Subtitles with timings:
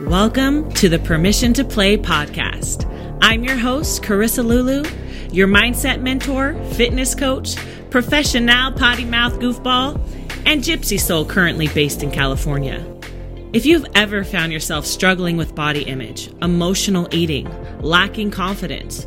[0.00, 2.84] Welcome to the Permission to Play podcast.
[3.22, 4.84] I'm your host, Corissa Lulu,
[5.32, 7.56] your mindset mentor, fitness coach,
[7.88, 9.98] professional potty mouth goofball,
[10.44, 12.84] and gypsy soul currently based in California.
[13.54, 17.48] If you've ever found yourself struggling with body image, emotional eating,
[17.80, 19.06] lacking confidence,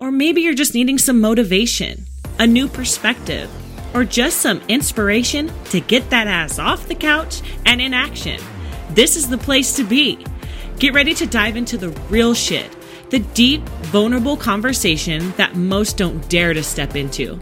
[0.00, 2.06] or maybe you're just needing some motivation,
[2.38, 3.50] a new perspective,
[3.94, 8.40] or just some inspiration to get that ass off the couch and in action,
[8.90, 10.24] this is the place to be.
[10.78, 12.76] Get ready to dive into the real shit,
[13.10, 17.38] the deep, vulnerable conversation that most don't dare to step into.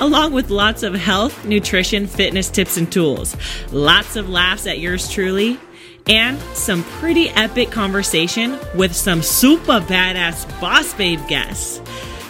[0.00, 3.36] Along with lots of health, nutrition, fitness tips and tools,
[3.70, 5.58] lots of laughs at yours truly,
[6.08, 11.80] and some pretty epic conversation with some super badass boss babe guests.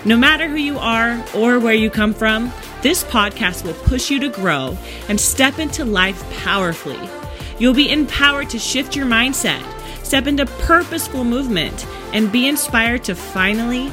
[0.05, 2.53] No matter who you are or where you come from,
[2.85, 7.11] this podcast will push you to grow and step into life powerfully.
[7.59, 9.63] You'll be empowered to shift your mindset
[10.05, 13.93] step into purposeful movement, and be inspired to finally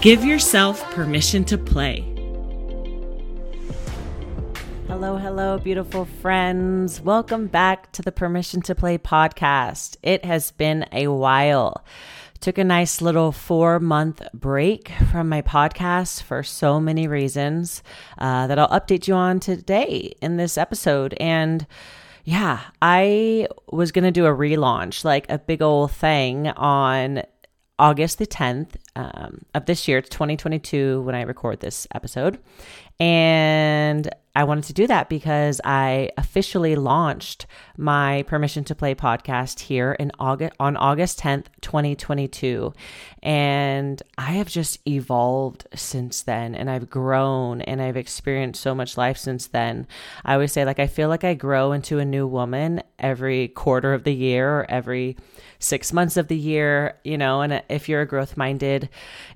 [0.00, 2.00] give yourself permission to play.
[4.88, 7.00] Hello, hello, beautiful friends.
[7.00, 9.96] Welcome back to the Permission to Play podcast.
[10.02, 11.84] It has been a while.
[12.40, 17.82] Took a nice little four month break from my podcast for so many reasons
[18.16, 21.14] uh, that I'll update you on today in this episode.
[21.20, 21.66] And
[22.24, 27.24] yeah, I was going to do a relaunch, like a big old thing on
[27.78, 29.98] August the 10th um, of this year.
[29.98, 32.38] It's 2022 when I record this episode.
[32.98, 34.08] And
[34.40, 37.44] I wanted to do that because I officially launched
[37.76, 42.72] my Permission to Play podcast here in August on August 10th, 2022.
[43.22, 48.96] And I have just evolved since then and I've grown and I've experienced so much
[48.96, 49.86] life since then.
[50.24, 53.92] I always say like I feel like I grow into a new woman every quarter
[53.92, 55.18] of the year or every
[55.60, 58.88] 6 months of the year, you know, and if you're a growth-minded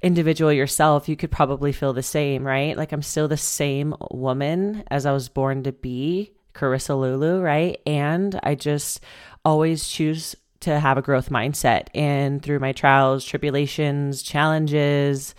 [0.02, 2.76] individual yourself, you could probably feel the same, right?
[2.76, 7.80] Like I'm still the same woman as I was born to be, Corissa Lulu, right?
[7.86, 9.00] And I just
[9.44, 11.88] always choose to have a growth mindset.
[11.94, 15.34] And through my trials, tribulations, challenges,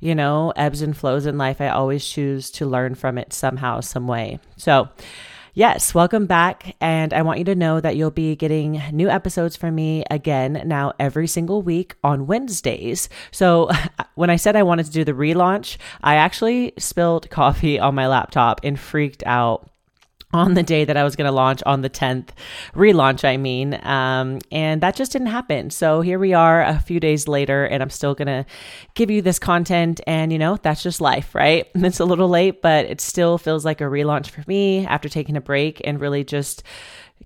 [0.00, 3.80] you know, ebbs and flows in life, I always choose to learn from it somehow,
[3.80, 4.38] some way.
[4.58, 4.90] So,
[5.56, 6.76] Yes, welcome back.
[6.82, 10.60] And I want you to know that you'll be getting new episodes from me again
[10.66, 13.08] now every single week on Wednesdays.
[13.30, 13.70] So
[14.16, 18.06] when I said I wanted to do the relaunch, I actually spilled coffee on my
[18.06, 19.70] laptop and freaked out
[20.32, 22.28] on the day that I was going to launch on the 10th,
[22.74, 23.74] relaunch, I mean.
[23.84, 25.70] Um, and that just didn't happen.
[25.70, 28.44] So here we are a few days later, and I'm still going to
[28.94, 30.00] give you this content.
[30.06, 31.66] And, you know, that's just life, right?
[31.86, 35.36] It's a little late, but it still feels like a relaunch for me after taking
[35.36, 36.64] a break and really just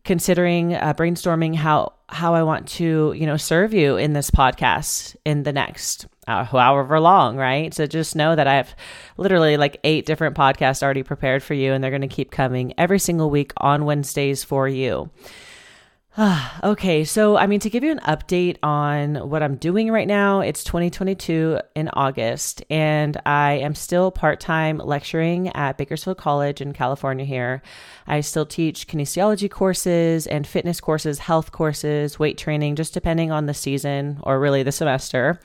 [0.05, 5.17] considering uh, brainstorming how how I want to you know serve you in this podcast
[5.25, 7.75] in the next uh, however long, right?
[7.75, 8.75] So just know that I have
[9.17, 12.73] literally like eight different podcasts already prepared for you, and they're going to keep coming
[12.79, 15.11] every single week on Wednesdays for you.
[16.63, 20.41] okay, so I mean, to give you an update on what I'm doing right now,
[20.41, 26.75] it's 2022 in August, and I am still part time lecturing at Bakersfield College in
[26.75, 27.63] California here.
[28.07, 33.47] I still teach kinesiology courses and fitness courses, health courses, weight training, just depending on
[33.47, 35.41] the season or really the semester.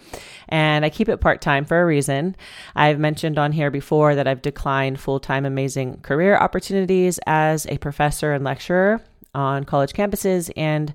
[0.50, 2.36] And I keep it part time for a reason.
[2.76, 7.78] I've mentioned on here before that I've declined full time amazing career opportunities as a
[7.78, 9.02] professor and lecturer
[9.36, 10.52] on college campuses.
[10.56, 10.94] And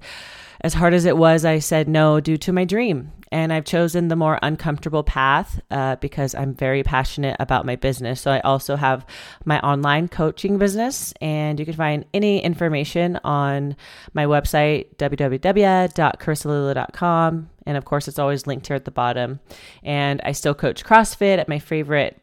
[0.63, 3.13] as hard as it was, I said no due to my dream.
[3.33, 8.21] And I've chosen the more uncomfortable path uh, because I'm very passionate about my business.
[8.21, 9.07] So I also have
[9.45, 13.77] my online coaching business, and you can find any information on
[14.15, 17.51] my website, www.corissalulu.com.
[17.67, 19.39] And of course, it's always linked here at the bottom.
[19.85, 22.21] And I still coach CrossFit at my favorite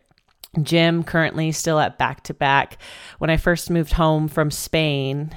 [0.62, 2.80] gym, currently still at back to back.
[3.20, 5.34] When I first moved home from Spain,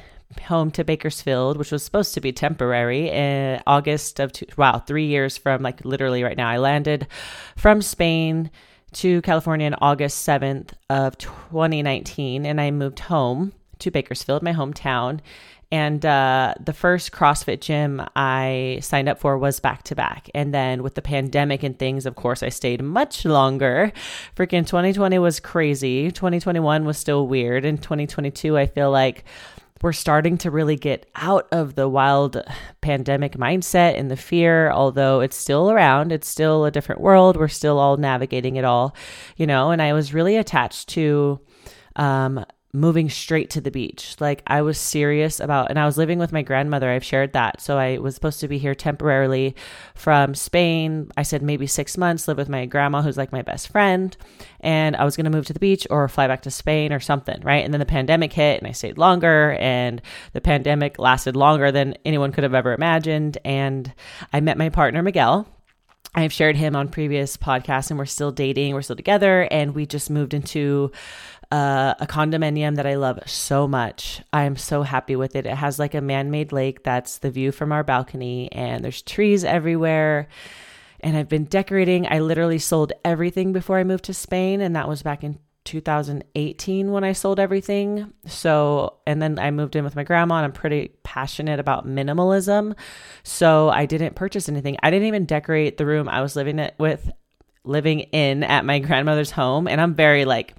[0.47, 5.07] home to Bakersfield, which was supposed to be temporary in August of, two, wow, three
[5.07, 6.49] years from like literally right now.
[6.49, 7.07] I landed
[7.57, 8.51] from Spain
[8.93, 15.21] to California on August 7th of 2019, and I moved home to Bakersfield, my hometown.
[15.73, 20.29] And uh, the first CrossFit gym I signed up for was back to back.
[20.35, 23.93] And then with the pandemic and things, of course, I stayed much longer.
[24.35, 26.11] Freaking 2020 was crazy.
[26.11, 27.65] 2021 was still weird.
[27.65, 29.25] And 2022, I feel like
[29.83, 32.43] we're starting to really get out of the wild
[32.81, 36.13] pandemic mindset and the fear, although it's still around.
[36.13, 37.37] It's still a different world.
[37.37, 38.95] We're still all navigating it all,
[39.37, 39.71] you know.
[39.71, 41.41] And I was really attached to
[41.97, 44.15] um, moving straight to the beach.
[44.21, 46.89] Like I was serious about, and I was living with my grandmother.
[46.89, 47.61] I've shared that.
[47.61, 49.57] So I was supposed to be here temporarily
[49.95, 51.11] from Spain.
[51.17, 54.17] I said maybe six months, live with my grandma, who's like my best friend.
[54.61, 57.01] And I was going to move to the beach or fly back to Spain or
[57.01, 57.65] something, right?
[57.65, 59.57] And then the pandemic hit and I stayed longer.
[59.59, 60.01] And
[60.33, 63.39] the pandemic lasted longer than anyone could have ever imagined.
[63.45, 63.93] And
[64.33, 65.49] I met my partner, Miguel,
[66.15, 69.87] I've shared him on previous podcasts and we're still dating, we're still together, and we
[69.87, 70.91] just moved into
[71.51, 74.23] uh, a condominium that I love so much.
[74.33, 75.47] I am so happy with it.
[75.47, 79.03] It has like a man made lake that's the view from our balcony, and there's
[79.03, 80.29] trees everywhere.
[81.01, 82.07] And I've been decorating.
[82.09, 86.93] I literally sold everything before I moved to Spain, and that was back in 2018
[86.93, 88.13] when I sold everything.
[88.27, 92.77] So, and then I moved in with my grandma, and I'm pretty passionate about minimalism.
[93.25, 94.77] So, I didn't purchase anything.
[94.83, 97.11] I didn't even decorate the room I was living it with
[97.65, 100.55] living in at my grandmother's home, and I'm very like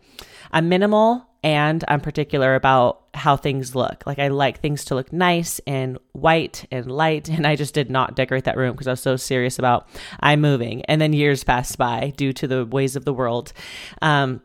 [0.52, 4.04] I'm minimal and I'm particular about how things look.
[4.06, 7.30] Like I like things to look nice and white and light.
[7.30, 9.88] And I just did not decorate that room because I was so serious about
[10.20, 10.84] I'm moving.
[10.86, 13.54] And then years passed by due to the ways of the world.
[14.02, 14.42] Um,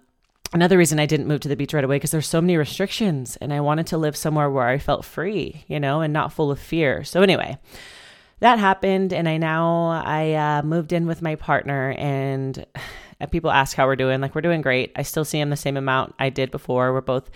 [0.53, 3.37] another reason I didn't move to the beach right away because there's so many restrictions
[3.37, 6.51] and I wanted to live somewhere where I felt free, you know, and not full
[6.51, 7.05] of fear.
[7.05, 7.59] So anyway,
[8.41, 12.65] that happened and I now I uh, moved in with my partner and
[13.31, 14.21] people ask how we're doing.
[14.21, 14.93] Like we're doing great.
[14.97, 16.93] I still see him the same amount I did before.
[16.93, 17.31] We're both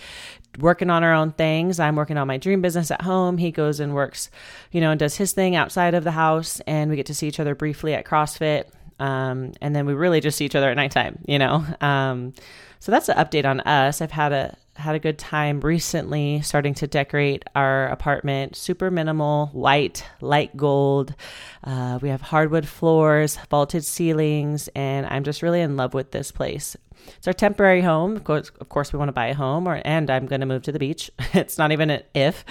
[0.58, 1.80] working on our own things.
[1.80, 3.38] I'm working on my dream business at home.
[3.38, 4.30] He goes and works,
[4.72, 7.28] you know, and does his thing outside of the house and we get to see
[7.28, 8.64] each other briefly at CrossFit.
[8.98, 11.64] Um, and then we really just see each other at nighttime, you know.
[11.80, 12.34] Um,
[12.80, 14.02] so that's an update on us.
[14.02, 18.56] I've had a had a good time recently starting to decorate our apartment.
[18.56, 21.14] Super minimal, white, light gold.
[21.62, 26.30] Uh, we have hardwood floors, vaulted ceilings, and I'm just really in love with this
[26.30, 26.76] place.
[27.16, 28.16] It's our temporary home.
[28.16, 30.46] Of course, of course we want to buy a home, or and I'm going to
[30.46, 31.10] move to the beach.
[31.32, 32.44] it's not even an if,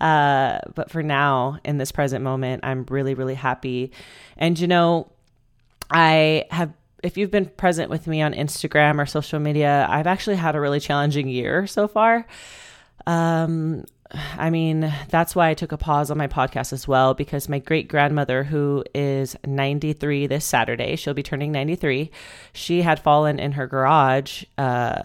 [0.00, 3.92] uh, but for now, in this present moment, I'm really, really happy.
[4.36, 5.10] And you know,
[5.90, 10.36] I have if you've been present with me on Instagram or social media, I've actually
[10.36, 12.26] had a really challenging year so far.
[13.06, 13.84] Um,
[14.36, 17.58] I mean, that's why I took a pause on my podcast as well, because my
[17.58, 22.10] great grandmother, who is 93 this Saturday, she'll be turning 93,
[22.52, 25.00] she had fallen in her garage uh,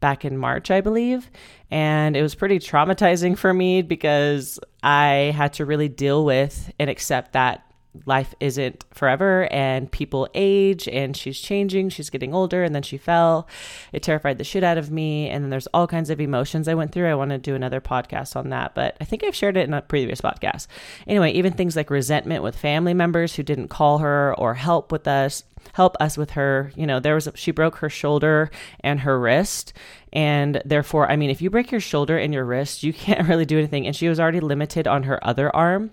[0.00, 1.30] back in March, I believe.
[1.70, 6.88] And it was pretty traumatizing for me because I had to really deal with and
[6.88, 7.64] accept that
[8.04, 12.98] life isn't forever and people age and she's changing she's getting older and then she
[12.98, 13.48] fell.
[13.92, 16.74] It terrified the shit out of me and then there's all kinds of emotions i
[16.74, 17.10] went through.
[17.10, 19.74] I want to do another podcast on that but i think i've shared it in
[19.74, 20.66] a previous podcast.
[21.06, 25.06] Anyway even things like resentment with family members who didn't call her or help with
[25.06, 25.42] us
[25.72, 28.48] help us with her you know there was a, she broke her shoulder
[28.80, 29.72] and her wrist
[30.12, 33.44] and therefore i mean if you break your shoulder and your wrist you can't really
[33.44, 33.86] do anything.
[33.86, 35.90] And she was already limited on her other arm.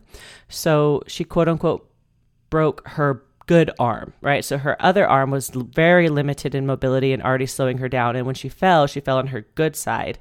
[0.47, 1.89] So she quote unquote
[2.53, 4.45] broke her good arm, right?
[4.45, 8.15] So her other arm was very limited in mobility and already slowing her down.
[8.15, 10.19] And when she fell, she fell on her good side,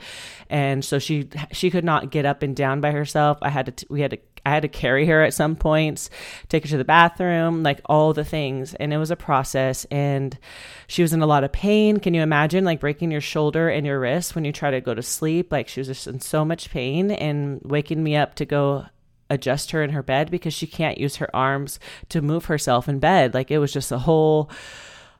[0.48, 3.36] and so she she could not get up and down by herself.
[3.42, 6.08] I had to we had to I had to carry her at some points,
[6.48, 9.84] take her to the bathroom, like all the things, and it was a process.
[9.90, 10.38] And
[10.86, 11.98] she was in a lot of pain.
[11.98, 14.94] Can you imagine like breaking your shoulder and your wrist when you try to go
[14.94, 15.52] to sleep?
[15.52, 18.86] Like she was just in so much pain and waking me up to go
[19.30, 22.98] adjust her in her bed because she can't use her arms to move herself in
[22.98, 23.34] bed.
[23.34, 24.50] Like it was just a whole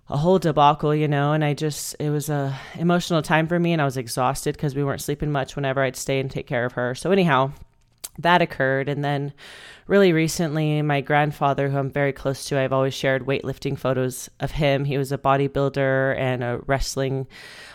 [0.09, 3.73] a whole debacle, you know, and I just it was a emotional time for me
[3.73, 6.65] and I was exhausted because we weren't sleeping much whenever I'd stay and take care
[6.65, 6.95] of her.
[6.95, 7.53] So anyhow,
[8.19, 9.33] that occurred and then
[9.87, 14.53] really recently my grandfather who I'm very close to, I've always shared weightlifting photos of
[14.53, 14.85] him.
[14.85, 17.27] He was a bodybuilder and a wrestling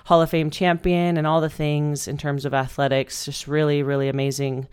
[0.06, 4.10] Hall of Fame champion and all the things in terms of athletics, just really really
[4.10, 4.68] amazing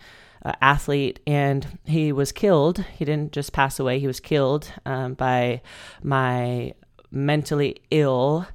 [0.45, 2.85] uh, athlete, and he was killed.
[2.97, 5.61] He didn't just pass away; he was killed um, by
[6.01, 6.73] my
[7.11, 8.47] mentally ill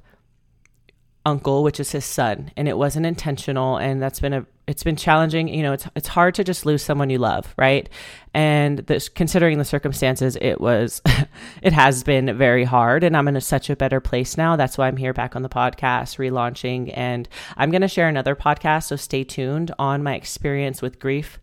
[1.25, 3.77] uncle, which is his son, and it wasn't intentional.
[3.77, 5.49] And that's been a it's been challenging.
[5.49, 7.89] You know, it's it's hard to just lose someone you love, right?
[8.33, 11.01] And this, considering the circumstances, it was,
[11.61, 13.03] it has been very hard.
[13.03, 14.55] And I'm in a, such a better place now.
[14.55, 16.93] That's why I'm here back on the podcast, relaunching.
[16.95, 18.83] And I'm going to share another podcast.
[18.83, 21.39] So stay tuned on my experience with grief,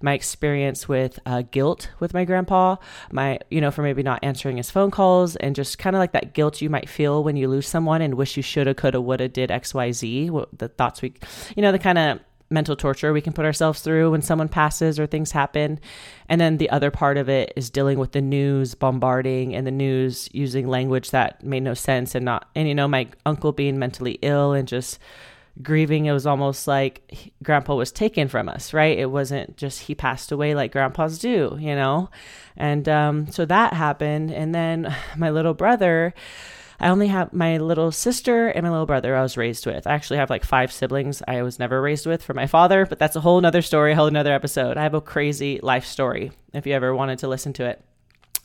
[0.00, 2.76] my experience with uh, guilt with my grandpa,
[3.12, 6.12] my, you know, for maybe not answering his phone calls and just kind of like
[6.12, 9.28] that guilt you might feel when you lose someone and wish you shoulda, coulda, woulda,
[9.28, 11.14] did XYZ, the thoughts we,
[11.54, 12.20] you know, the kind of,
[12.52, 15.80] mental torture we can put ourselves through when someone passes or things happen.
[16.28, 19.72] And then the other part of it is dealing with the news bombarding and the
[19.72, 23.78] news using language that made no sense and not, and you know, my uncle being
[23.78, 24.98] mentally ill and just
[25.60, 28.98] grieving, it was almost like grandpa was taken from us, right?
[28.98, 32.10] It wasn't just he passed away like grandpas do, you know?
[32.56, 34.30] And um, so that happened.
[34.30, 36.14] And then my little brother,
[36.82, 39.86] I only have my little sister and my little brother I was raised with.
[39.86, 42.98] I actually have like five siblings I was never raised with for my father, but
[42.98, 44.76] that's a whole nother story, a whole nother episode.
[44.76, 47.84] I have a crazy life story if you ever wanted to listen to it.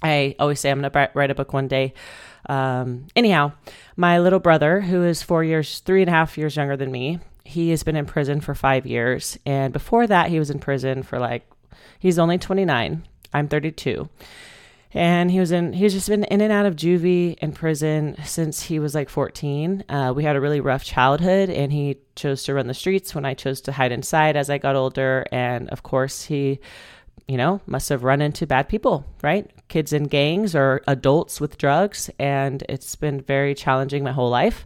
[0.03, 1.96] I always say I'm going to write a book one day.
[2.48, 3.53] Um, anyhow,
[3.96, 7.20] my little brother, who is four years, three and a half years younger than me,
[7.44, 9.39] he has been in prison for five years.
[9.48, 11.50] And before that, he was in prison for like,
[11.98, 13.08] he's only 29.
[13.34, 14.08] I'm 32
[14.98, 18.63] and he was in he's just been in and out of juvie and prison since
[18.63, 22.54] he was like 14 uh, we had a really rough childhood and he chose to
[22.54, 25.25] run the streets when i chose to hide inside as i got older.
[25.32, 26.60] And of course he
[27.27, 29.50] you know must have run into bad people right?
[29.68, 32.10] Kids in gangs or adults with drugs.
[32.18, 34.66] And it's been very challenging my whole life.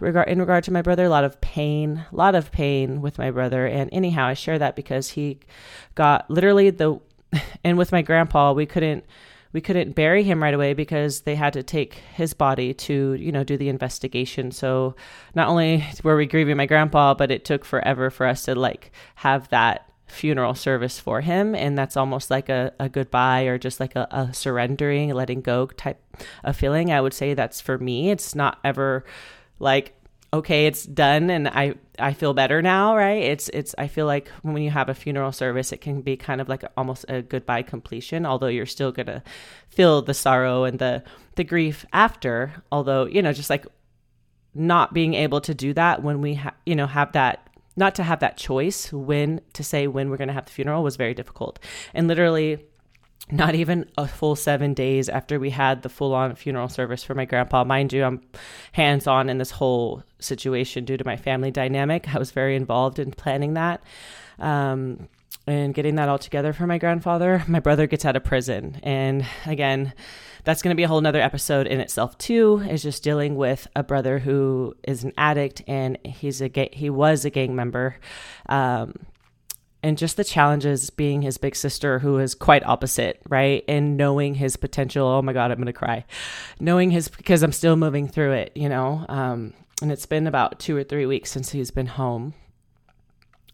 [0.00, 3.30] In regard to my brother a lot of pain a lot of pain with my
[3.30, 3.66] brother.
[3.66, 5.38] And anyhow i share that because he
[5.94, 7.00] got literally the
[7.64, 9.04] and with my grandpa we couldn't
[9.52, 13.32] we couldn't bury him right away because they had to take his body to you
[13.32, 14.50] know do the investigation.
[14.50, 14.94] So
[15.34, 18.92] not only were we grieving my grandpa but it took forever for us to like
[19.16, 21.54] have that funeral service for him.
[21.54, 25.66] And that's almost like a, a goodbye or just like a, a surrendering letting go
[25.66, 26.00] type
[26.44, 26.92] of feeling.
[26.92, 28.10] I would say that's for me.
[28.10, 29.04] It's not ever
[29.58, 29.94] like
[30.32, 33.22] okay, it's done and I I feel better now, right?
[33.22, 36.40] It's it's I feel like when you have a funeral service, it can be kind
[36.40, 39.22] of like almost a goodbye completion, although you're still going to
[39.68, 41.02] feel the sorrow and the
[41.36, 43.66] the grief after, although, you know, just like
[44.54, 48.02] not being able to do that when we ha- you know have that not to
[48.02, 51.14] have that choice when to say when we're going to have the funeral was very
[51.14, 51.58] difficult.
[51.94, 52.58] And literally
[53.32, 57.14] not even a full seven days after we had the full on funeral service for
[57.14, 57.64] my grandpa.
[57.64, 58.22] Mind you, I'm
[58.72, 62.14] hands on in this whole situation due to my family dynamic.
[62.14, 63.82] I was very involved in planning that.
[64.38, 65.08] Um,
[65.46, 68.78] and getting that all together for my grandfather, my brother gets out of prison.
[68.82, 69.92] And again,
[70.44, 73.66] that's going to be a whole nother episode in itself too is just dealing with
[73.76, 77.96] a brother who is an addict and he's a ga- he was a gang member
[78.48, 78.94] um,
[79.82, 83.64] and just the challenges being his big sister who is quite opposite right?
[83.68, 86.04] And knowing his potential oh my god i'm gonna cry.
[86.58, 89.04] Knowing his because i'm still moving through it you know?
[89.08, 92.34] Um, and it's been about two or three weeks since he's been home.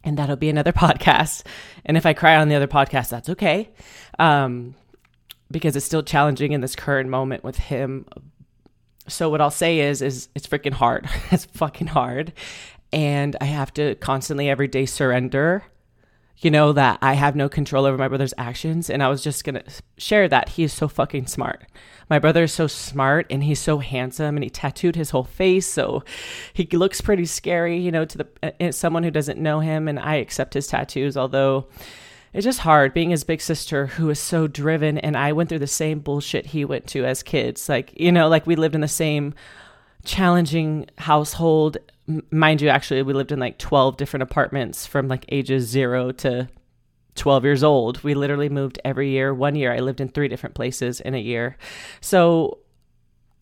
[0.02, 1.44] And that'll be another podcast.
[1.84, 3.70] And if i cry on the other podcast that's okay.
[4.18, 4.74] Um,
[5.50, 8.06] because it's still challenging in this current moment with him.
[9.08, 11.08] So what i'll say is is it's freaking hard.
[11.30, 12.32] It's fucking hard.
[12.92, 15.64] And i have to constantly every day surrender
[16.38, 18.90] you know, that I have no control over my brother's actions.
[18.90, 19.64] And I was just going to
[19.96, 21.64] share that he is so fucking smart.
[22.10, 25.66] My brother is so smart and he's so handsome and he tattooed his whole face.
[25.66, 26.04] So
[26.52, 29.88] he looks pretty scary, you know, to the uh, uh, someone who doesn't know him.
[29.88, 31.68] And I accept his tattoos, although
[32.32, 34.98] it's just hard being his big sister who is so driven.
[34.98, 37.68] And I went through the same bullshit he went to as kids.
[37.68, 39.34] Like, you know, like we lived in the same
[40.04, 41.78] challenging household
[42.30, 46.48] mind you, actually, we lived in like 12 different apartments from like ages zero to
[47.16, 48.02] 12 years old.
[48.02, 49.34] We literally moved every year.
[49.34, 51.56] One year, I lived in three different places in a year.
[52.00, 52.58] So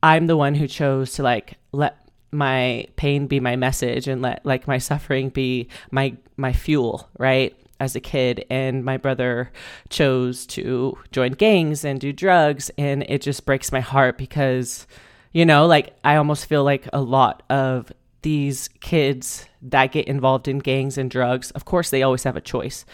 [0.03, 4.45] I'm the one who chose to like let my pain be my message and let
[4.45, 7.55] like my suffering be my my fuel, right?
[7.81, 9.51] As a kid, and my brother
[9.91, 14.87] chose to join gangs and do drugs, and it just breaks my heart because,
[15.33, 17.93] you know, like I almost feel like a lot of
[18.25, 22.41] these kids that get involved in gangs and drugs, of course, they always have a
[22.41, 22.87] choice.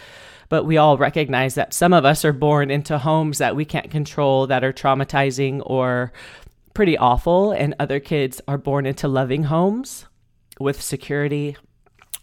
[0.49, 3.89] But we all recognize that some of us are born into homes that we can't
[3.89, 6.11] control, that are traumatizing or
[6.73, 10.05] pretty awful, and other kids are born into loving homes
[10.59, 11.55] with security.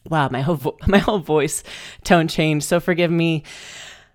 [0.07, 1.65] Wow, my whole vo- my whole voice
[2.05, 2.67] tone changed.
[2.67, 3.45] So forgive me.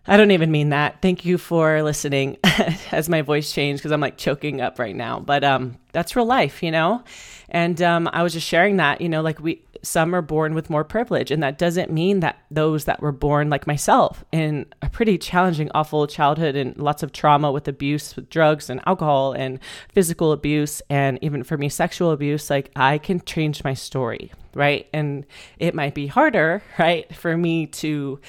[0.05, 1.01] I don't even mean that.
[1.01, 2.38] Thank you for listening
[2.91, 5.19] as my voice changed because I'm like choking up right now.
[5.19, 7.03] But um that's real life, you know?
[7.50, 10.69] And um, I was just sharing that, you know, like we, some are born with
[10.69, 11.29] more privilege.
[11.29, 15.69] And that doesn't mean that those that were born like myself in a pretty challenging,
[15.75, 19.59] awful childhood and lots of trauma with abuse, with drugs and alcohol and
[19.93, 24.88] physical abuse, and even for me, sexual abuse, like I can change my story, right?
[24.93, 25.25] And
[25.59, 28.19] it might be harder, right, for me to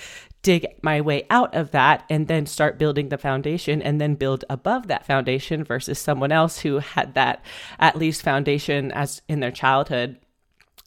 [0.44, 4.44] dig my way out of that and then start building the foundation and then build
[4.48, 7.42] above that foundation versus someone else who had that
[7.80, 10.18] at least foundation as in their childhood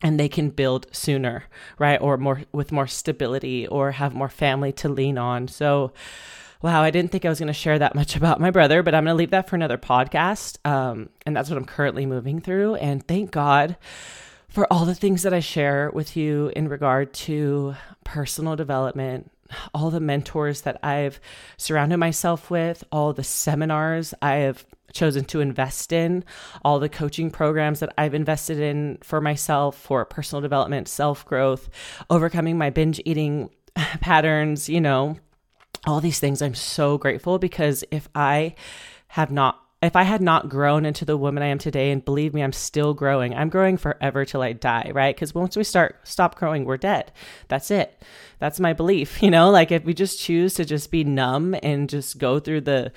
[0.04, 1.44] and they can build sooner
[1.80, 2.00] right?
[2.00, 5.50] Or more with more stability or have more family to lean on.
[5.50, 5.92] So
[6.60, 8.96] wow i didn't think i was going to share that much about my brother but
[8.96, 12.42] i'm going to leave that for another podcast um, and that's what i'm currently moving
[12.42, 12.74] through.
[12.76, 13.78] And thank god
[14.50, 19.32] for all the things that I share with you in regard to personal development,
[19.74, 21.20] all the mentors that I've
[21.58, 26.24] surrounded myself with, all the seminars I have chosen to invest in,
[26.63, 31.70] all the coaching programs that I've invested in for myself for personal development, self growth,
[32.10, 35.18] overcoming my binge eating patterns, you know,
[35.86, 36.42] all these things.
[36.42, 38.56] I'm so grateful because if I
[39.10, 42.34] have not if I had not grown into the woman I am today, and believe
[42.34, 43.36] me, I'm still growing.
[43.36, 45.15] I'm growing forever till I die, right?
[45.15, 47.12] Because once we start stop growing, we're dead.
[47.48, 48.01] That's it.
[48.39, 49.22] That's my belief.
[49.27, 52.62] You know, like if we just choose to just be numb and just go through
[52.62, 52.93] the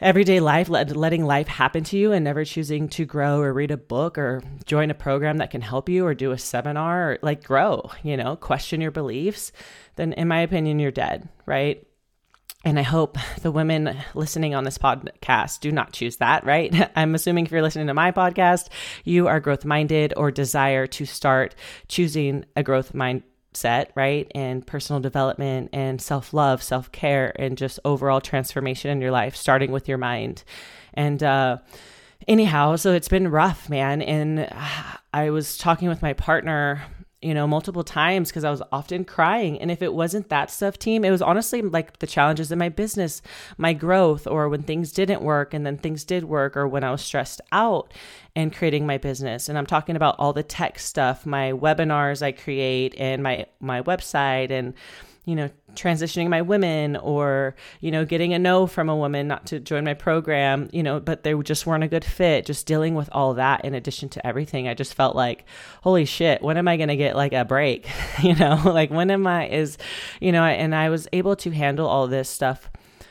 [0.00, 3.70] everyday life, let, letting life happen to you and never choosing to grow or read
[3.70, 7.18] a book or join a program that can help you or do a seminar or
[7.22, 9.52] like grow, you know, question your beliefs,
[9.94, 11.87] then in my opinion, you're dead, right?
[12.64, 16.90] And I hope the women listening on this podcast do not choose that, right?
[16.96, 18.68] I'm assuming if you're listening to my podcast,
[19.04, 21.54] you are growth minded or desire to start
[21.86, 24.30] choosing a growth mindset, right?
[24.34, 29.36] And personal development and self love, self care, and just overall transformation in your life,
[29.36, 30.42] starting with your mind.
[30.94, 31.58] And, uh,
[32.26, 34.02] anyhow, so it's been rough, man.
[34.02, 34.48] And
[35.14, 36.82] I was talking with my partner
[37.20, 39.60] you know, multiple times because I was often crying.
[39.60, 42.68] And if it wasn't that stuff, team, it was honestly like the challenges in my
[42.68, 43.22] business,
[43.56, 46.92] my growth, or when things didn't work and then things did work, or when I
[46.92, 47.92] was stressed out
[48.36, 49.48] and creating my business.
[49.48, 53.82] And I'm talking about all the tech stuff, my webinars I create and my my
[53.82, 54.74] website and
[55.28, 59.44] you know, transitioning my women or, you know, getting a no from a woman not
[59.44, 62.46] to join my program, you know, but they just weren't a good fit.
[62.46, 64.68] Just dealing with all that in addition to everything.
[64.68, 65.44] I just felt like,
[65.82, 67.86] holy shit, when am I going to get like a break?
[68.22, 69.76] you know, like when am I is,
[70.18, 72.70] you know, and I was able to handle all this stuff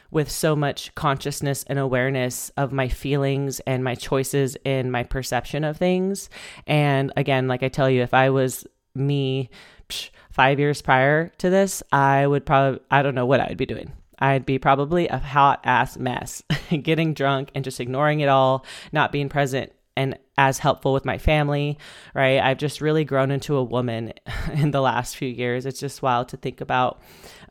[0.10, 5.64] with so much consciousness and awareness of my feelings and my choices and my perception
[5.64, 6.32] of things.
[6.66, 9.52] And again, like I tell you, if I was me,
[9.88, 13.58] psh, five years prior to this, I would probably, I don't know what I would
[13.58, 13.92] be doing.
[14.20, 16.44] I'd be probably a hot ass mess,
[16.82, 21.18] getting drunk and just ignoring it all, not being present and as helpful with my
[21.18, 21.80] family,
[22.14, 22.40] right?
[22.40, 24.14] I've just really grown into a woman
[24.54, 25.66] in the last few years.
[25.66, 27.02] It's just wild to think about.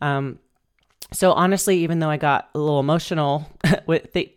[0.00, 0.38] Um,
[1.12, 3.50] so honestly, even though I got a little emotional
[3.86, 4.32] with the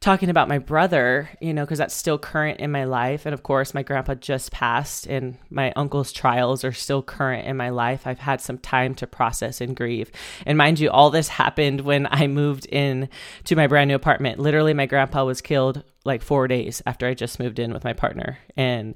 [0.00, 3.26] talking about my brother, you know, because that's still current in my life.
[3.26, 7.56] And of course, my grandpa just passed, and my uncle's trials are still current in
[7.56, 8.06] my life.
[8.06, 10.10] I've had some time to process and grieve.
[10.46, 13.08] And mind you, all this happened when I moved in
[13.44, 14.38] to my brand new apartment.
[14.38, 17.92] Literally, my grandpa was killed like four days after I just moved in with my
[17.92, 18.38] partner.
[18.56, 18.94] And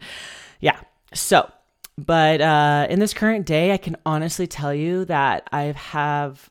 [0.60, 0.80] yeah,
[1.12, 1.50] so
[1.98, 6.48] but uh, in this current day, I can honestly tell you that I have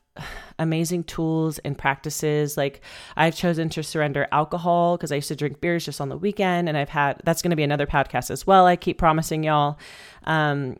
[0.62, 2.56] amazing tools and practices.
[2.56, 2.80] Like
[3.16, 6.68] I've chosen to surrender alcohol because I used to drink beers just on the weekend,
[6.68, 8.66] and I've had that's going to be another podcast as well.
[8.66, 9.78] I keep promising y'all.
[10.24, 10.76] Um,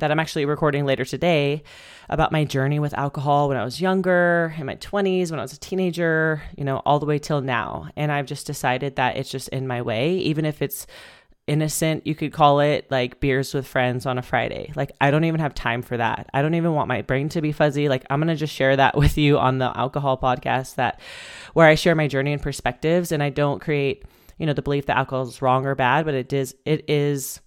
[0.00, 1.62] that I'm actually recording later today
[2.08, 5.52] about my journey with alcohol when I was younger, in my 20s, when I was
[5.52, 7.88] a teenager, you know, all the way till now.
[7.96, 10.86] And I've just decided that it's just in my way, even if it's
[11.50, 14.72] innocent, you could call it like beers with friends on a Friday.
[14.76, 16.30] Like, I don't even have time for that.
[16.32, 17.88] I don't even want my brain to be fuzzy.
[17.88, 21.00] Like, I'm going to just share that with you on the alcohol podcast that
[21.52, 24.04] where I share my journey and perspectives and I don't create,
[24.38, 27.40] you know, the belief that alcohol is wrong or bad, but it is, it is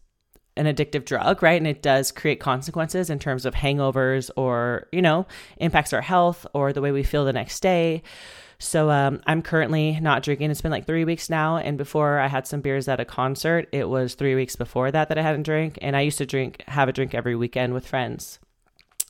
[0.58, 1.60] an addictive drug, right?
[1.60, 5.26] And it does create consequences in terms of hangovers or, you know,
[5.58, 8.04] impacts our health or the way we feel the next day.
[8.64, 10.50] So um, I'm currently not drinking.
[10.50, 11.58] It's been like three weeks now.
[11.58, 15.10] And before I had some beers at a concert, it was three weeks before that
[15.10, 15.78] that I hadn't drank.
[15.82, 18.40] And I used to drink, have a drink every weekend with friends.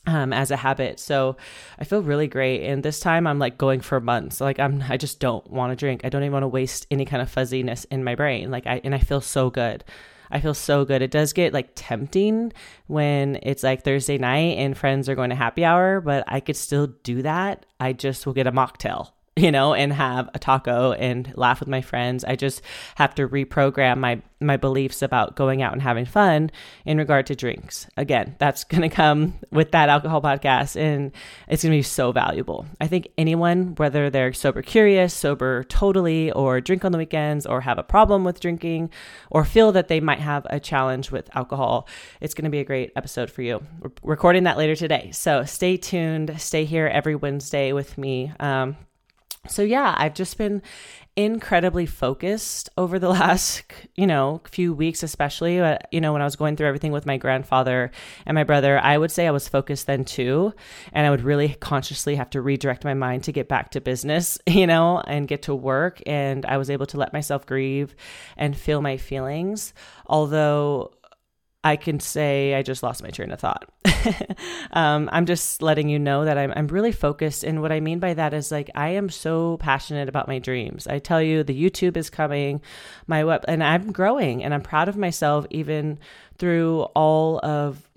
[0.06, 1.00] Um, as a habit.
[1.00, 1.38] So
[1.78, 2.66] I feel really great.
[2.66, 4.38] And this time I'm like going for months.
[4.38, 6.02] Like I'm I just don't want to drink.
[6.04, 8.50] I don't even want to waste any kind of fuzziness in my brain.
[8.50, 9.82] Like I and I feel so good.
[10.30, 11.00] I feel so good.
[11.00, 12.52] It does get like tempting
[12.86, 16.56] when it's like Thursday night and friends are going to happy hour, but I could
[16.56, 17.64] still do that.
[17.80, 21.68] I just will get a mocktail you know, and have a taco and laugh with
[21.68, 22.24] my friends.
[22.24, 22.62] I just
[22.94, 26.50] have to reprogram my my beliefs about going out and having fun
[26.84, 27.86] in regard to drinks.
[27.96, 31.12] Again, that's going to come with that alcohol podcast and
[31.48, 32.66] it's going to be so valuable.
[32.80, 37.62] I think anyone whether they're sober curious, sober totally or drink on the weekends or
[37.62, 38.90] have a problem with drinking
[39.30, 41.88] or feel that they might have a challenge with alcohol,
[42.20, 43.64] it's going to be a great episode for you.
[43.80, 45.10] We're recording that later today.
[45.12, 46.40] So, stay tuned.
[46.40, 48.32] Stay here every Wednesday with me.
[48.38, 48.76] Um,
[49.48, 50.62] so yeah, I've just been
[51.16, 53.62] incredibly focused over the last,
[53.94, 57.06] you know, few weeks, especially, uh, you know, when I was going through everything with
[57.06, 57.90] my grandfather
[58.26, 60.52] and my brother, I would say I was focused then too.
[60.92, 64.38] And I would really consciously have to redirect my mind to get back to business,
[64.46, 66.00] you know, and get to work.
[66.06, 67.94] And I was able to let myself grieve
[68.36, 69.72] and feel my feelings.
[70.06, 70.92] Although
[71.64, 73.68] I can say I just lost my train of thought.
[74.72, 77.42] um, I'm just letting you know that I'm, I'm really focused.
[77.42, 80.86] And what I mean by that is like, I am so passionate about my dreams.
[80.86, 82.60] I tell you, the YouTube is coming,
[83.06, 85.98] my web, and I'm growing and I'm proud of myself even
[86.36, 87.88] through all of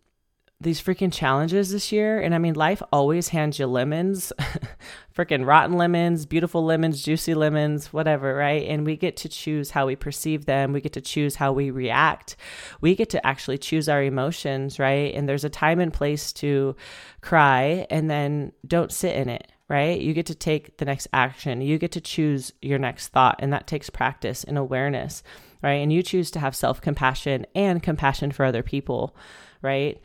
[0.60, 2.20] these freaking challenges this year.
[2.20, 4.34] And I mean, life always hands you lemons,
[5.18, 8.68] freaking rotten lemons, beautiful lemons, juicy lemons, whatever, right?
[8.68, 10.74] And we get to choose how we perceive them.
[10.74, 12.36] We get to choose how we react.
[12.82, 15.14] We get to actually choose our emotions, right?
[15.16, 16.76] And there's a time and place to
[17.22, 19.52] cry and then don't sit in it.
[19.70, 20.00] Right?
[20.00, 21.60] You get to take the next action.
[21.60, 23.36] You get to choose your next thought.
[23.40, 25.24] And that takes practice and awareness,
[25.62, 25.74] right?
[25.74, 29.14] And you choose to have self compassion and compassion for other people,
[29.62, 30.02] right?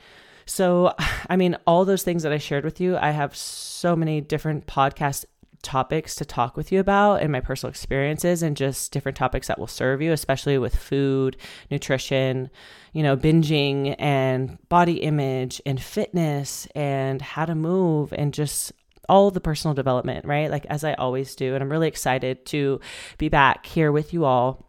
[0.47, 0.95] So,
[1.29, 4.67] I mean, all those things that I shared with you, I have so many different
[4.67, 5.25] podcast
[5.63, 9.59] topics to talk with you about and my personal experiences and just different topics that
[9.59, 11.37] will serve you, especially with food,
[11.71, 12.51] nutrition,
[12.93, 18.73] you know, binging and body image and fitness and how to move and just
[19.09, 20.51] all the personal development, right?
[20.51, 21.55] Like as I always do.
[21.55, 22.81] And I'm really excited to
[23.19, 24.69] be back here with you all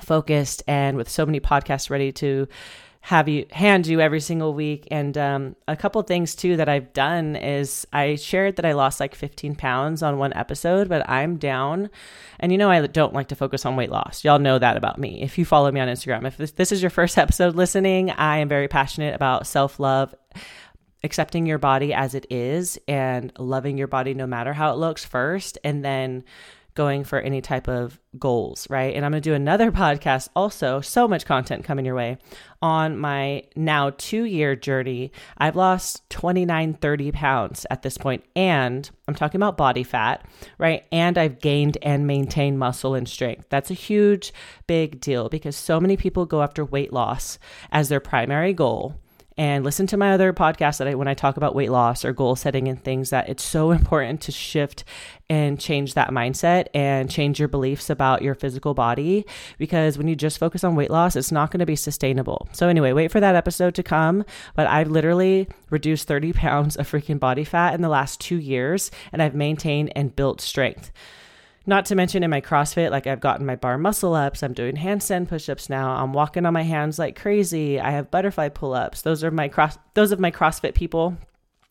[0.00, 2.48] focused and with so many podcasts ready to
[3.04, 4.88] have you hand you every single week.
[4.90, 8.98] And um, a couple things too that I've done is I shared that I lost
[8.98, 11.90] like 15 pounds on one episode, but I'm down.
[12.40, 14.24] And you know, I don't like to focus on weight loss.
[14.24, 15.20] Y'all know that about me.
[15.20, 18.38] If you follow me on Instagram, if this, this is your first episode listening, I
[18.38, 20.14] am very passionate about self love
[21.02, 25.04] accepting your body as it is and loving your body no matter how it looks
[25.04, 26.24] first and then
[26.74, 28.94] going for any type of goals, right?
[28.94, 32.18] And I'm going to do another podcast also, so much content coming your way
[32.60, 35.12] on my now two year journey.
[35.38, 40.26] I've lost 29, 30 pounds at this point, and I'm talking about body fat,
[40.58, 40.84] right?
[40.90, 43.46] And I've gained and maintained muscle and strength.
[43.48, 44.32] That's a huge,
[44.66, 47.38] big deal because so many people go after weight loss
[47.70, 48.96] as their primary goal
[49.36, 52.12] and listen to my other podcast that I, when I talk about weight loss or
[52.12, 54.84] goal setting and things that it's so important to shift
[55.28, 59.24] and change that mindset and change your beliefs about your physical body
[59.58, 62.48] because when you just focus on weight loss, it's not going to be sustainable.
[62.52, 66.90] So anyway, wait for that episode to come, but I've literally reduced 30 pounds of
[66.90, 70.92] freaking body fat in the last 2 years and I've maintained and built strength.
[71.66, 74.42] Not to mention in my CrossFit, like I've gotten my bar muscle ups.
[74.42, 75.92] I'm doing handstand push-ups now.
[75.96, 77.80] I'm walking on my hands like crazy.
[77.80, 79.02] I have butterfly pull-ups.
[79.02, 81.16] Those are my cross those of my CrossFit people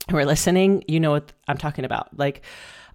[0.09, 2.17] who are listening, you know what I'm talking about.
[2.17, 2.41] Like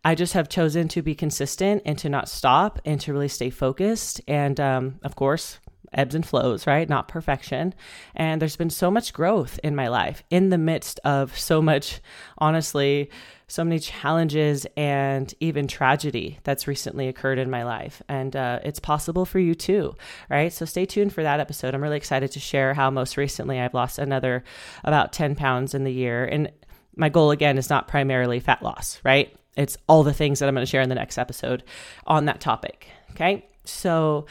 [0.04, 3.50] I just have chosen to be consistent and to not stop and to really stay
[3.50, 4.20] focused.
[4.28, 5.58] And um, of course,
[5.92, 6.88] ebbs and flows, right?
[6.88, 7.74] Not perfection.
[8.14, 12.00] And there's been so much growth in my life in the midst of so much,
[12.38, 13.10] honestly,
[13.48, 18.02] so many challenges and even tragedy that's recently occurred in my life.
[18.08, 19.96] And uh, it's possible for you too,
[20.28, 20.52] right?
[20.52, 21.74] So stay tuned for that episode.
[21.74, 24.44] I'm really excited to share how most recently I've lost another
[24.84, 26.26] about 10 pounds in the year.
[26.26, 26.52] And
[26.94, 29.34] my goal again is not primarily fat loss, right?
[29.56, 31.64] It's all the things that I'm going to share in the next episode
[32.06, 32.88] on that topic.
[33.12, 33.46] Okay.
[33.64, 34.26] So,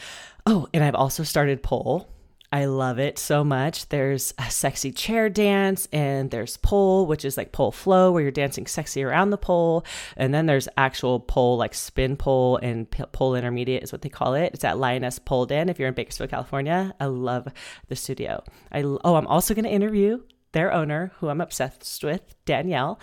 [0.45, 2.07] oh, and I've also started pole
[2.51, 3.89] I love it so much.
[3.89, 8.31] There's a sexy chair dance, and there's pole, which is like pole flow, where you're
[8.31, 9.85] dancing sexy around the pole.
[10.15, 14.33] And then there's actual pole, like spin pole and pole intermediate is what they call
[14.33, 14.53] it.
[14.53, 16.93] It's at Lioness Pole Den if you're in Bakersfield, California.
[16.99, 17.49] I love
[17.89, 18.43] the studio.
[18.71, 20.21] I oh, I'm also going to interview
[20.53, 22.99] their owner, who I'm obsessed with, Danielle.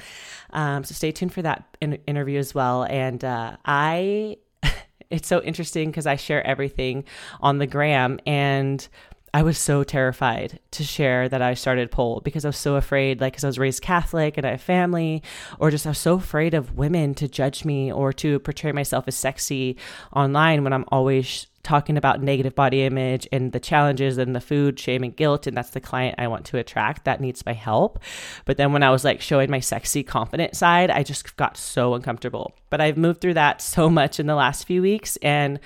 [0.50, 2.84] Um, so stay tuned for that in- interview as well.
[2.84, 4.38] And uh, I,
[5.10, 7.04] it's so interesting because I share everything
[7.40, 8.88] on the gram and
[9.34, 13.20] I was so terrified to share that I started pole because I was so afraid,
[13.20, 15.24] like, because I was raised Catholic and I have family,
[15.58, 19.08] or just I was so afraid of women to judge me or to portray myself
[19.08, 19.76] as sexy
[20.12, 24.78] online when I'm always talking about negative body image and the challenges and the food
[24.78, 27.98] shame and guilt and that's the client I want to attract that needs my help.
[28.44, 31.94] But then when I was like showing my sexy confident side, I just got so
[31.94, 32.54] uncomfortable.
[32.70, 35.58] But I've moved through that so much in the last few weeks and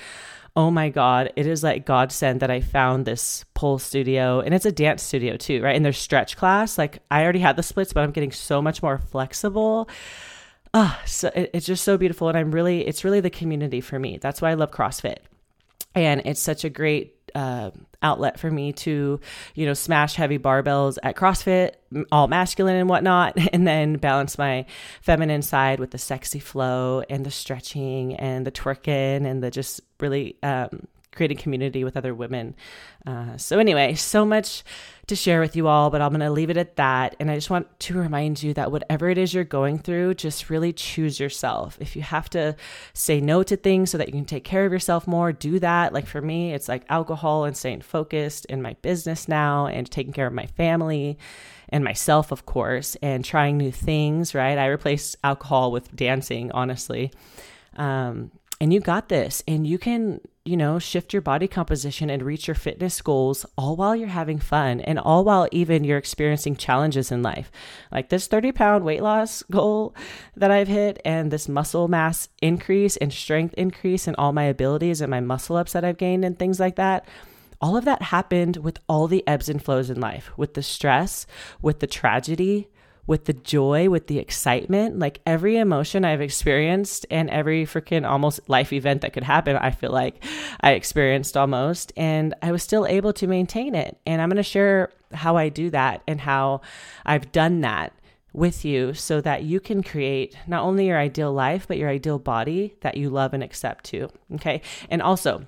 [0.59, 4.67] oh my God, it is like godsend that I found this pole studio and it's
[4.67, 5.77] a dance studio too, right?
[5.77, 6.77] And there's stretch class.
[6.77, 9.89] Like I already had the splits, but I'm getting so much more flexible.
[10.75, 12.29] Ah, oh, so it, it's just so beautiful.
[12.29, 14.19] And I'm really, it's really the community for me.
[14.21, 15.19] That's why I love CrossFit.
[15.95, 17.71] And it's such a great uh,
[18.03, 19.21] outlet for me to,
[19.55, 21.73] you know, smash heavy barbells at CrossFit,
[22.13, 24.67] all masculine and whatnot, and then balance my
[25.01, 29.81] feminine side with the sexy flow and the stretching and the twerking and the just
[30.01, 30.87] really um,
[31.19, 32.57] creating community with other women.
[33.07, 34.65] Uh, so, anyway, so much
[35.09, 37.17] to share with you all, but I'm going to leave it at that.
[37.19, 40.49] And I just want to remind you that whatever it is you're going through, just
[40.49, 41.77] really choose yourself.
[41.81, 42.55] If you have to
[42.93, 45.93] say no to things so that you can take care of yourself more, do that.
[45.93, 50.13] Like for me, it's like alcohol and staying focused in my business now and taking
[50.13, 51.19] care of my family
[51.71, 54.59] and myself, of course, and trying new things, right?
[54.59, 57.13] I replaced alcohol with dancing, honestly.
[57.77, 62.23] Um, and you got this, and you can, you know, shift your body composition and
[62.23, 66.57] reach your fitness goals all while you're having fun and all while even you're experiencing
[66.57, 67.51] challenges in life.
[67.93, 69.95] Like this 30 pound weight loss goal
[70.37, 75.01] that I've hit, and this muscle mass increase and strength increase, and all my abilities
[75.01, 77.07] and my muscle ups that I've gained, and things like that
[77.61, 81.27] all of that happened with all the ebbs and flows in life, with the stress,
[81.61, 82.69] with the tragedy,
[83.09, 84.99] with the joy, with the excitement.
[84.99, 89.71] Like every emotion I've experienced and every freaking almost life event that could happen, I
[89.73, 90.23] feel like
[90.61, 91.91] I experienced almost.
[91.97, 93.99] And I was still able to maintain it.
[94.07, 96.61] And I'm going to share how I do that and how
[97.07, 97.95] I've done that
[98.35, 102.19] with you so that you can create not only your ideal life, but your ideal
[102.19, 104.11] body that you love and accept too.
[104.35, 104.61] Okay.
[104.91, 105.47] And also,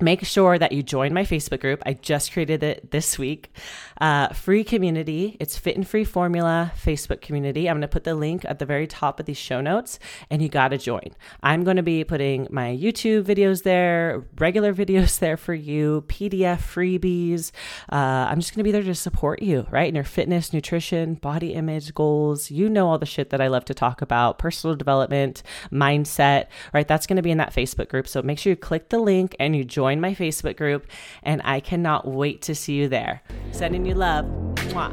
[0.00, 1.82] make sure that you join my Facebook group.
[1.84, 3.54] I just created it this week.
[4.00, 5.36] Uh, free community.
[5.38, 7.68] It's Fit and Free Formula Facebook community.
[7.68, 9.98] I'm going to put the link at the very top of these show notes,
[10.30, 11.10] and you got to join.
[11.42, 16.58] I'm going to be putting my YouTube videos there, regular videos there for you, PDF
[16.58, 17.52] freebies.
[17.92, 19.88] Uh, I'm just going to be there to support you, right?
[19.88, 22.50] In your fitness, nutrition, body image goals.
[22.50, 26.88] You know all the shit that I love to talk about, personal development, mindset, right?
[26.88, 28.08] That's going to be in that Facebook group.
[28.08, 30.86] So make sure you click the link and you join my Facebook group,
[31.24, 33.20] and I cannot wait to see you there.
[33.50, 34.24] Sending you love.
[34.70, 34.92] Mwah.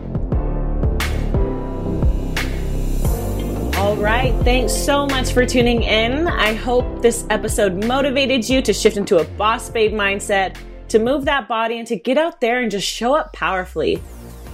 [3.78, 4.34] All right.
[4.44, 6.28] Thanks so much for tuning in.
[6.28, 11.26] I hope this episode motivated you to shift into a boss babe mindset, to move
[11.26, 14.02] that body, and to get out there and just show up powerfully.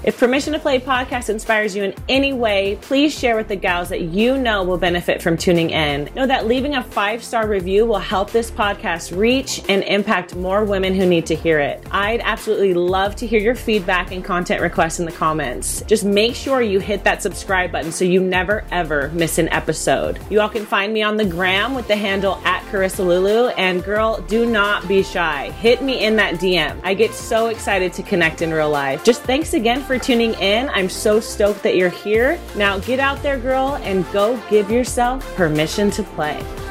[0.06, 3.90] If Permission to Play podcast inspires you in any way, please share with the gals
[3.90, 6.12] that you know will benefit from tuning in.
[6.14, 10.64] Know that leaving a five star review will help this podcast reach and impact more
[10.64, 11.84] women who need to hear it.
[11.90, 15.82] I'd absolutely love to hear your feedback and content requests in the comments.
[15.88, 20.20] Just make sure you hit that subscribe button so you never ever miss an episode.
[20.30, 23.48] You all can find me on the gram with the handle at Corissa Lulu.
[23.58, 25.50] And girl, do not be shy.
[25.50, 26.80] Hit me in that DM.
[26.84, 29.04] I get so excited to connect in real life.
[29.04, 30.68] Just thanks again for for tuning in.
[30.70, 32.38] I'm so stoked that you're here.
[32.56, 36.65] Now get out there, girl, and go give yourself permission to play.